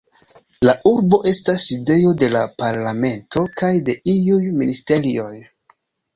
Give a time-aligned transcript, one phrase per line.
[0.67, 5.31] La urbo estas sidejo de la parlamento kaj de iuj ministerioj.